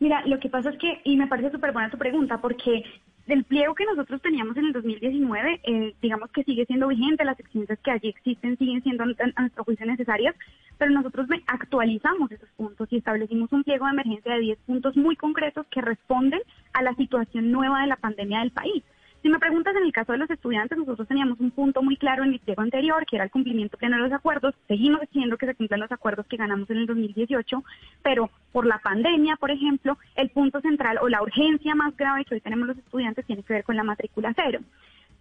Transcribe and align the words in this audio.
Mira, 0.00 0.22
lo 0.26 0.38
que 0.40 0.48
pasa 0.48 0.70
es 0.70 0.78
que, 0.78 1.00
y 1.04 1.16
me 1.16 1.26
parece 1.26 1.50
súper 1.50 1.72
buena 1.72 1.90
tu 1.90 1.98
pregunta, 1.98 2.40
porque 2.40 2.84
del 3.26 3.44
pliego 3.44 3.74
que 3.74 3.86
nosotros 3.86 4.20
teníamos 4.20 4.56
en 4.56 4.66
el 4.66 4.72
2019, 4.72 5.60
eh, 5.62 5.94
digamos 6.02 6.30
que 6.30 6.44
sigue 6.44 6.66
siendo 6.66 6.88
vigente, 6.88 7.24
las 7.24 7.38
exigencias 7.40 7.78
que 7.80 7.90
allí 7.90 8.08
existen 8.08 8.58
siguen 8.58 8.82
siendo 8.82 9.04
a 9.04 9.40
nuestro 9.40 9.64
juicio 9.64 9.86
necesarias, 9.86 10.34
pero 10.76 10.90
nosotros 10.90 11.26
actualizamos 11.46 12.30
esos 12.32 12.48
puntos 12.50 12.88
y 12.90 12.98
establecimos 12.98 13.50
un 13.52 13.64
pliego 13.64 13.86
de 13.86 13.92
emergencia 13.92 14.34
de 14.34 14.40
10 14.40 14.58
puntos 14.66 14.96
muy 14.96 15.16
concretos 15.16 15.66
que 15.70 15.80
responden 15.80 16.40
a 16.74 16.82
la 16.82 16.94
situación 16.94 17.50
nueva 17.50 17.80
de 17.82 17.86
la 17.86 17.96
pandemia 17.96 18.40
del 18.40 18.50
país. 18.50 18.82
Si 19.24 19.30
me 19.30 19.38
preguntas 19.38 19.74
en 19.74 19.84
el 19.84 19.92
caso 19.92 20.12
de 20.12 20.18
los 20.18 20.28
estudiantes, 20.28 20.76
nosotros 20.76 21.08
teníamos 21.08 21.40
un 21.40 21.50
punto 21.50 21.82
muy 21.82 21.96
claro 21.96 22.24
en 22.24 22.34
el 22.34 22.40
pliego 22.40 22.60
anterior, 22.60 23.06
que 23.06 23.16
era 23.16 23.24
el 23.24 23.30
cumplimiento 23.30 23.78
pleno 23.78 23.96
de 23.96 24.02
los 24.02 24.12
acuerdos. 24.12 24.54
Seguimos 24.68 25.00
exigiendo 25.00 25.38
que 25.38 25.46
se 25.46 25.54
cumplan 25.54 25.80
los 25.80 25.90
acuerdos 25.90 26.26
que 26.26 26.36
ganamos 26.36 26.68
en 26.68 26.76
el 26.76 26.86
2018, 26.86 27.64
pero 28.02 28.28
por 28.52 28.66
la 28.66 28.80
pandemia, 28.80 29.36
por 29.36 29.50
ejemplo, 29.50 29.96
el 30.16 30.28
punto 30.28 30.60
central 30.60 30.98
o 31.00 31.08
la 31.08 31.22
urgencia 31.22 31.74
más 31.74 31.96
grave 31.96 32.26
que 32.26 32.34
hoy 32.34 32.42
tenemos 32.42 32.66
los 32.66 32.76
estudiantes 32.76 33.24
tiene 33.24 33.42
que 33.42 33.54
ver 33.54 33.64
con 33.64 33.76
la 33.76 33.82
matrícula 33.82 34.34
cero. 34.36 34.60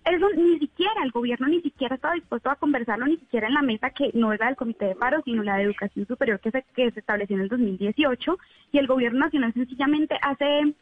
Eso 0.03 0.29
ni 0.35 0.59
siquiera 0.59 1.01
el 1.01 1.11
gobierno 1.11 1.47
ni 1.47 1.61
siquiera 1.61 1.95
estaba 1.95 2.15
dispuesto 2.15 2.49
a 2.49 2.57
conversarlo, 2.57 3.05
ni 3.05 3.15
siquiera 3.15 3.47
en 3.47 3.53
la 3.53 3.61
mesa 3.61 3.91
que 3.91 4.11
no 4.13 4.33
era 4.33 4.47
del 4.47 4.57
Comité 4.57 4.83
de 4.87 4.95
Paro, 4.95 5.21
sino 5.23 5.43
la 5.43 5.55
de 5.55 5.63
Educación 5.63 6.05
Superior 6.07 6.41
que 6.41 6.51
se, 6.51 6.65
que 6.75 6.91
se 6.91 6.99
estableció 6.99 7.37
en 7.37 7.43
el 7.43 7.47
2018. 7.47 8.37
Y 8.73 8.79
el 8.79 8.87
gobierno 8.87 9.19
nacional 9.19 9.53
sencillamente 9.53 10.19
hace 10.21 10.73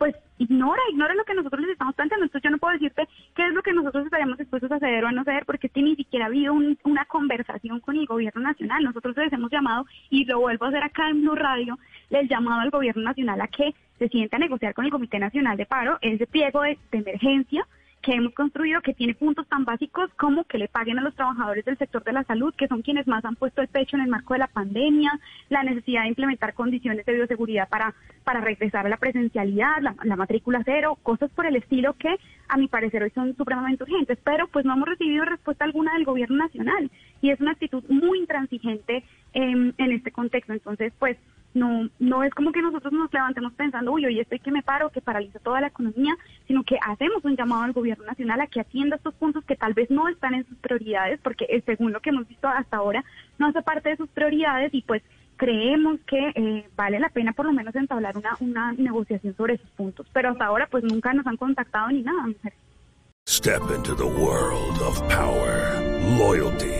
pues 0.00 0.16
ignora, 0.38 0.80
ignora 0.90 1.14
lo 1.14 1.24
que 1.26 1.34
nosotros 1.34 1.60
les 1.60 1.72
estamos 1.72 1.94
planteando. 1.94 2.24
Entonces 2.24 2.42
yo 2.42 2.50
no 2.50 2.56
puedo 2.56 2.72
decirte 2.72 3.06
qué 3.36 3.46
es 3.46 3.52
lo 3.52 3.62
que 3.62 3.74
nosotros 3.74 4.06
estaríamos 4.06 4.38
dispuestos 4.38 4.72
a 4.72 4.76
hacer 4.76 5.04
o 5.04 5.08
a 5.08 5.12
no 5.12 5.24
ceder, 5.24 5.44
porque 5.44 5.66
es 5.66 5.72
que 5.74 5.82
ni 5.82 5.94
siquiera 5.94 6.24
ha 6.24 6.28
habido 6.28 6.54
una 6.54 7.04
conversación 7.04 7.80
con 7.80 7.98
el 7.98 8.06
gobierno 8.06 8.40
nacional. 8.40 8.82
Nosotros 8.82 9.14
les 9.18 9.30
hemos 9.30 9.52
llamado, 9.52 9.84
y 10.08 10.24
lo 10.24 10.40
vuelvo 10.40 10.64
a 10.64 10.68
hacer 10.68 10.82
acá 10.82 11.10
en 11.10 11.20
Blue 11.20 11.34
Radio, 11.34 11.78
les 12.08 12.30
llamado 12.30 12.62
al 12.62 12.70
gobierno 12.70 13.02
nacional 13.02 13.42
a 13.42 13.48
que 13.48 13.74
se 13.98 14.08
sienta 14.08 14.38
a 14.38 14.40
negociar 14.40 14.72
con 14.72 14.86
el 14.86 14.90
Comité 14.90 15.18
Nacional 15.18 15.58
de 15.58 15.66
Paro 15.66 15.98
ese 16.00 16.26
pliego 16.26 16.62
de 16.62 16.78
emergencia 16.92 17.66
que 18.10 18.16
hemos 18.16 18.34
construido 18.34 18.80
que 18.80 18.92
tiene 18.92 19.14
puntos 19.14 19.46
tan 19.46 19.64
básicos 19.64 20.10
como 20.18 20.42
que 20.42 20.58
le 20.58 20.66
paguen 20.66 20.98
a 20.98 21.02
los 21.02 21.14
trabajadores 21.14 21.64
del 21.64 21.78
sector 21.78 22.02
de 22.02 22.12
la 22.12 22.24
salud, 22.24 22.52
que 22.56 22.66
son 22.66 22.82
quienes 22.82 23.06
más 23.06 23.24
han 23.24 23.36
puesto 23.36 23.62
el 23.62 23.68
pecho 23.68 23.96
en 23.96 24.02
el 24.02 24.08
marco 24.08 24.34
de 24.34 24.40
la 24.40 24.48
pandemia, 24.48 25.12
la 25.48 25.62
necesidad 25.62 26.02
de 26.02 26.08
implementar 26.08 26.54
condiciones 26.54 27.06
de 27.06 27.14
bioseguridad 27.14 27.68
para, 27.68 27.94
para 28.24 28.40
regresar 28.40 28.84
a 28.84 28.88
la 28.88 28.96
presencialidad, 28.96 29.80
la, 29.80 29.94
la 30.02 30.16
matrícula 30.16 30.60
cero, 30.64 30.98
cosas 31.04 31.30
por 31.30 31.46
el 31.46 31.54
estilo 31.54 31.92
que 31.92 32.16
a 32.48 32.56
mi 32.56 32.66
parecer 32.66 33.04
hoy 33.04 33.10
son 33.10 33.36
supremamente 33.36 33.84
urgentes, 33.84 34.18
pero 34.24 34.48
pues 34.48 34.64
no 34.64 34.72
hemos 34.72 34.88
recibido 34.88 35.24
respuesta 35.24 35.64
alguna 35.64 35.92
del 35.94 36.04
gobierno 36.04 36.36
nacional 36.36 36.90
y 37.22 37.30
es 37.30 37.40
una 37.40 37.52
actitud 37.52 37.84
muy 37.88 38.18
intransigente 38.18 39.04
en 39.34 39.74
este 39.78 40.10
contexto. 40.10 40.52
Entonces, 40.52 40.92
pues 40.98 41.16
no, 41.54 41.88
no 41.98 42.22
es 42.22 42.32
como 42.34 42.52
que 42.52 42.62
nosotros 42.62 42.92
nos 42.92 43.12
levantemos 43.12 43.52
pensando, 43.54 43.92
uy, 43.92 44.06
hoy 44.06 44.20
estoy 44.20 44.38
que 44.38 44.50
me 44.50 44.62
paro, 44.62 44.90
que 44.90 45.00
paraliza 45.00 45.38
toda 45.40 45.60
la 45.60 45.68
economía, 45.68 46.16
sino 46.46 46.62
que 46.62 46.78
hacemos 46.80 47.24
un 47.24 47.36
llamado 47.36 47.62
al 47.62 47.72
gobierno 47.72 48.04
nacional 48.04 48.40
a 48.40 48.46
que 48.46 48.60
atienda 48.60 48.96
estos 48.96 49.14
puntos 49.14 49.44
que 49.44 49.56
tal 49.56 49.74
vez 49.74 49.90
no 49.90 50.08
están 50.08 50.34
en 50.34 50.46
sus 50.46 50.56
prioridades, 50.58 51.20
porque 51.22 51.46
eh, 51.48 51.62
según 51.66 51.92
lo 51.92 52.00
que 52.00 52.10
hemos 52.10 52.28
visto 52.28 52.48
hasta 52.48 52.76
ahora, 52.76 53.04
no 53.38 53.46
hace 53.46 53.62
parte 53.62 53.90
de 53.90 53.96
sus 53.96 54.08
prioridades 54.08 54.72
y 54.72 54.82
pues 54.82 55.02
creemos 55.36 55.98
que 56.06 56.32
eh, 56.34 56.68
vale 56.76 57.00
la 57.00 57.08
pena 57.08 57.32
por 57.32 57.46
lo 57.46 57.52
menos 57.52 57.74
entablar 57.74 58.16
una, 58.16 58.36
una 58.40 58.72
negociación 58.72 59.34
sobre 59.36 59.54
esos 59.54 59.70
puntos. 59.70 60.06
Pero 60.12 60.30
hasta 60.30 60.44
ahora 60.44 60.68
pues 60.70 60.84
nunca 60.84 61.12
nos 61.14 61.26
han 61.26 61.36
contactado 61.36 61.88
ni 61.88 62.02
nada. 62.02 62.28
Step 63.26 63.62
into 63.74 63.94
the 63.94 64.04
world 64.04 64.80
of 64.82 65.00
power, 65.08 65.80
loyalty. 66.18 66.79